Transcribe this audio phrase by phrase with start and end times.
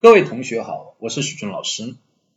[0.00, 1.96] 各位同学好，我是许军老师，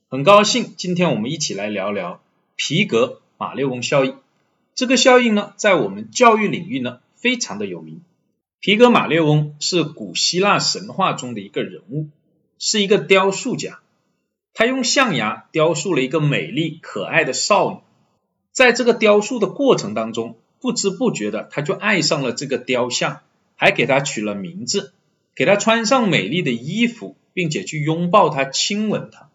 [0.10, 2.20] 很高兴今天我们一起来聊聊
[2.56, 4.16] 皮格马列翁效应。
[4.74, 8.02] 这个效应呢，在我们教育领域呢非常的有名。
[8.60, 12.08] 皮格马列翁是古希腊神话中的一个人物，
[12.58, 13.78] 是一个雕塑家。
[14.56, 17.78] 他用象牙雕塑了一个美丽可爱的少女，
[18.52, 23.20] 在这个雕塑的过程当中，不知不觉的他就爱上了这个雕像，
[23.56, 24.94] 还给他取了名字，
[25.36, 27.16] 给他穿上美丽的衣服。
[27.34, 29.30] 并且去拥抱他，亲吻他。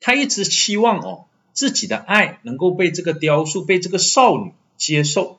[0.00, 5.38] 他一直期望哦，自己的爱能够被这个雕塑、被这个少女接受。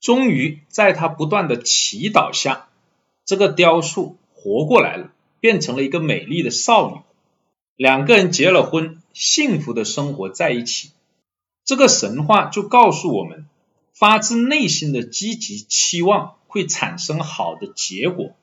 [0.00, 2.68] 终于，在他不断的祈祷下，
[3.24, 7.00] 这个雕塑活过来了，变成了一个美丽的少女。
[7.76, 10.90] 两个人结了婚，幸福的生活在一起。
[11.64, 13.46] 这个神话就告诉我们，
[13.94, 18.34] 发自内心的积极期望会产生好的结果。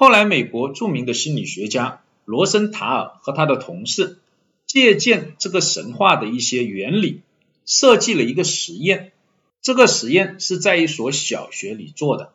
[0.00, 4.20] 后来，美国著名的心理学家罗森塔尔和他的同事
[4.64, 7.22] 借鉴这个神话的一些原理，
[7.66, 9.10] 设计了一个实验。
[9.60, 12.30] 这个实验是在一所小学里做的。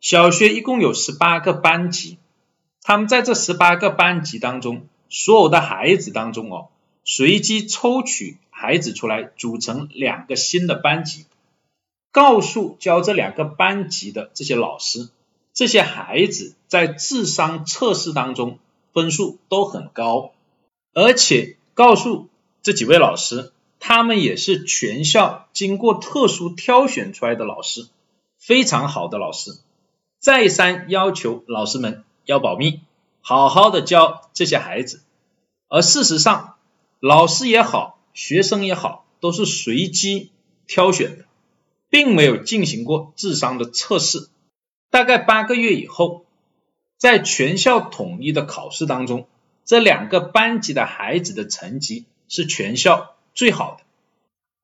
[0.00, 2.18] 小学一共有十八个班级，
[2.84, 6.68] 他们在这十八个班级当中，所有的孩子当中哦，
[7.02, 11.24] 随机抽取孩子出来，组成两个新的班级，
[12.12, 15.08] 告诉教这两个班级的这些老师。
[15.58, 18.60] 这些孩子在智商测试当中
[18.92, 20.30] 分数都很高，
[20.94, 22.28] 而且告诉
[22.62, 27.88] 这几位老师，他们也是全校经过特殊挑选出来的老师，
[28.38, 29.58] 非常好的老师。
[30.20, 32.82] 再三要求老师们要保密，
[33.20, 35.00] 好好的教这些孩子。
[35.66, 36.54] 而事实上，
[37.00, 40.30] 老师也好，学生也好，都是随机
[40.68, 41.24] 挑选的，
[41.90, 44.28] 并没有进行过智商的测试。
[44.98, 46.26] 大概八个月以后，
[46.96, 49.28] 在全校统一的考试当中，
[49.64, 53.84] 这两个班级的孩子的成绩是全校最好的。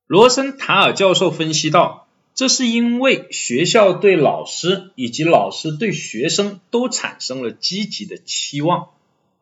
[0.07, 8.89] 罗森塔尔教授分析到，这是因为学校对老师以及老师对学生都产生了积极的期望，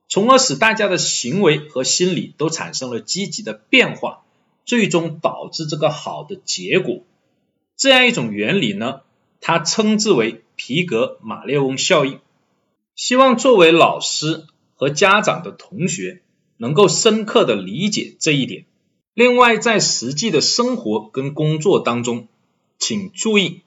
[0.08, 4.22] 从而使大家的行为和心理都产生了积极的变化，
[4.64, 7.00] 最终导致这个好的结果。
[7.76, 9.02] 这样一种原理呢，
[9.44, 10.40] 他称之为。
[10.56, 12.20] 皮格马列翁效应，
[12.96, 14.46] 希望作为老师
[14.76, 16.22] 和家长的同学
[16.58, 18.66] 能够深刻的理解这一点。
[19.16, 22.28] 另外，在实际的生活跟工作当中，
[22.78, 23.62] 请注意，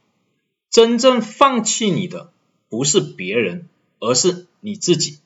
[0.71, 2.31] 真正放弃你的
[2.69, 5.19] 不是别人，而是你自己。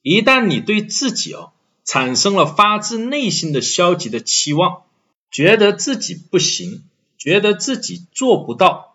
[0.00, 1.52] 一旦你对自己哦
[1.84, 4.84] 产生了发自内心的消极的期望，
[5.30, 6.82] 觉得自己不行，
[7.18, 8.91] 觉得自己做不到。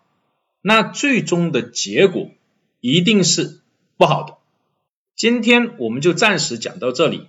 [0.60, 2.30] 那最终的结果
[2.80, 3.60] 一定是
[3.96, 4.38] 不好的。
[5.16, 7.28] 今天我们就暂时讲到这里。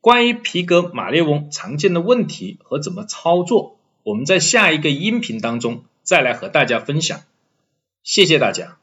[0.00, 7.22] 关于皮革马列翁常见的问题和怎么操作，我们在下一个音频当中再来和大家分享。
[8.04, 8.78] 谢谢大家。